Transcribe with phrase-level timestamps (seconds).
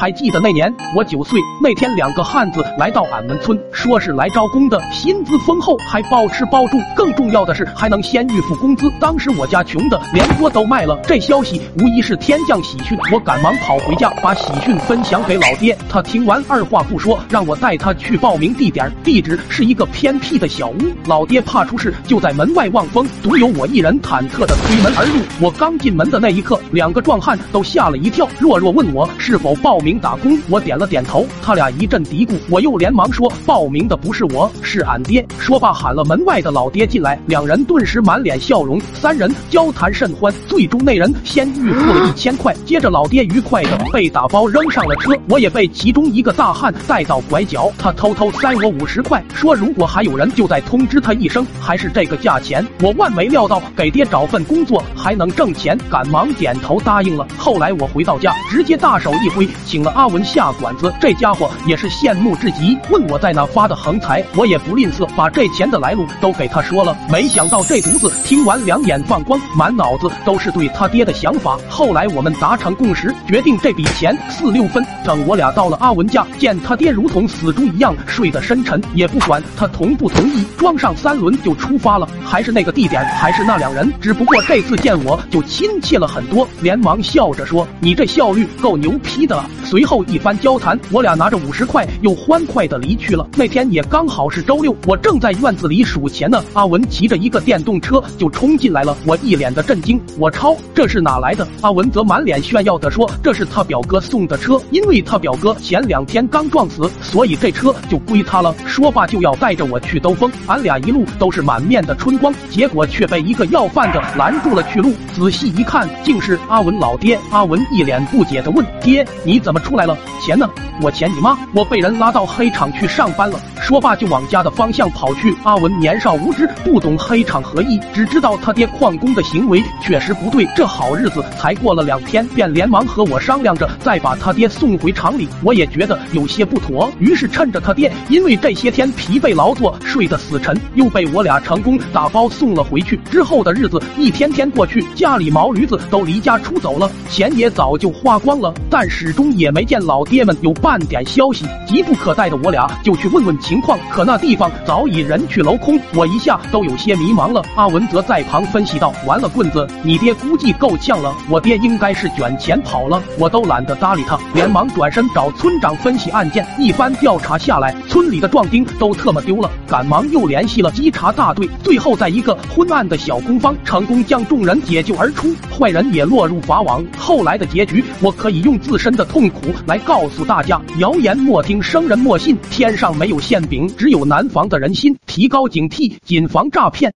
[0.00, 8.90] 还记得那年我九岁那天，两个汉子来到俺们村，说是来招工的，薪资丰厚，还包吃包住，更重要的是还能先预付工资。
[8.98, 12.98] 当时我家穷的连锅都卖了，这消息无疑是天降喜讯。
[13.12, 15.76] 我赶忙跑回家，把喜讯分享给老爹。
[15.86, 20.78] 他听完，二话不说，让我带他去报名地点，地址是一个偏僻的小屋。
[21.04, 25.20] 老爹怕出事，就在门外望风，独有我一人忐忑的推门而入。
[25.42, 30.38] 我刚进门的那一刻，两个壮汉都吓了一跳，弱弱问我是否报名打工。
[30.48, 31.26] 我点了点头。
[31.42, 35.24] 他俩一阵嘀咕，我又连忙说报名的不是我，是俺爹。
[35.38, 40.32] 说罢喊了门外的老爹进来，两人顿时满脸笑容，三人交谈甚欢。
[40.46, 52.66] 最终那人先预付了一千块，接着老爹愉快的被打包扔上了车，我也被其中一个大汉带到拐角，他偷偷塞我五十块，说如果还有人就再通知他一声，还是这个价钱。
[52.80, 57.26] 我万没料到给爹找份工作还能挣钱，赶忙点头答应了。
[57.38, 60.92] 后来我回到家，直接大手一挥，请请了阿文下馆子。
[61.00, 66.94] 这家伙也是羡慕至极，问我在哪发的横财，我也不吝啬，把这钱的来路都给他说了。
[67.10, 71.56] 没想到这犊子听完两眼放光，满脑子都是对他爹的想法。
[71.66, 74.84] 后来我们达成共识，决定这笔钱四六分。
[75.02, 82.06] 等我俩到了阿文家，见他爹如同死猪一样睡得深沉，也不管他同不同意，装上三轮就出发了。
[82.22, 93.24] 还是那个地点，还是那两人，只不过这次见我就亲切了很多，连忙笑着说：“你这效率够牛批的。”随后一番交谈，我俩拿着五十块，又欢快的离去了。
[93.36, 96.42] 那天也刚好是周六，我正在院子里数钱呢。
[96.54, 100.00] 阿文骑着一个电动车就冲进来了，我一脸的震惊。
[100.18, 101.46] 我超，这是哪来的？
[101.60, 110.28] 阿文则满脸炫耀的说：“这是他表哥送的车，因为他表哥前两天刚撞死，所以这车就归他了。”说罢就要带着我去兜风。
[110.48, 114.92] 俺俩一路都是满面的春光，结果却被一个要饭的拦住了去路。
[115.14, 117.16] 仔细一看，竟是阿文老爹。
[117.30, 119.96] 阿文一脸不解的问：“爹，你怎么出来了？
[120.20, 120.48] 钱呢？
[120.82, 121.36] 我钱你妈！
[121.54, 125.34] 我被人拉到黑厂去上班了。”说罢就往家的方向跑去。
[125.44, 130.48] 阿文年少无知，不懂黑厂何意，只知道他爹旷工的行为确实不对。
[130.56, 135.28] 这好日子才过了两天，便连忙和我商量着再把他爹送回厂里。
[135.44, 142.98] 我也觉得有些不妥，于是趁着他爹因为这些天疲惫劳作睡得死沉，又被我俩成功打包送了回去。
[143.10, 151.44] 之后的日子一天天过去，家里毛驴子都离家出走了，钱也早就花光了，但始终也没见老爹们有半点消息。
[151.66, 157.42] 急不可待的我俩就去问问情况，可那地方早已人去楼空，我一下都有些迷茫了。
[157.56, 166.46] 阿文则在旁分析道：“完了，棍子，你爹估计够呛了，我爹应该是卷钱跑了。”我都懒得搭理他，连忙转身找村长分析案件。
[166.58, 176.84] 一番调查下来，村里的壮丁都特么丢了，赶忙又联系了稽查大队，最后在一个昏暗的小工坊，成功将众人解救而出，坏人也落入法网。
[176.98, 184.94] 后来的结局，我可以用自身的痛苦苦来告诉大家：谣言莫听，生人莫信，天上没有馅饼，只有难防的人心。
[185.06, 186.92] 提高警惕，谨防诈骗。